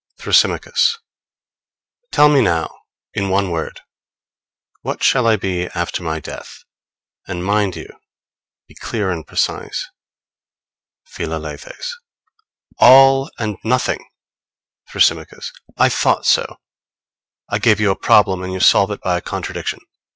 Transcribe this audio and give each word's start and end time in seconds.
Thrasymachos. 0.19 0.97
Tell 2.11 2.27
me 2.27 2.41
now, 2.41 2.73
in 3.13 3.29
one 3.29 3.51
word, 3.51 3.81
what 4.81 5.03
shall 5.03 5.27
I 5.27 5.35
be 5.35 5.67
after 5.75 6.01
my 6.01 6.19
death? 6.19 6.63
And 7.27 7.45
mind 7.45 7.75
you 7.75 7.87
be 8.67 8.73
clear 8.73 9.11
and 9.11 9.27
precise. 9.27 9.85
Philalethes. 11.05 11.91
All 12.79 13.29
and 13.37 13.57
nothing! 13.63 14.03
Thrasymachos. 14.89 15.51
I 15.77 15.89
thought 15.89 16.25
so! 16.25 16.55
I 17.49 17.59
gave 17.59 17.79
you 17.79 17.91
a 17.91 17.95
problem, 17.95 18.41
and 18.41 18.51
you 18.51 18.59
solve 18.59 18.89
it 18.89 19.01
by 19.01 19.17
a 19.19 19.21
contradiction. 19.21 19.81